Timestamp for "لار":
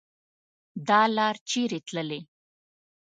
1.15-1.35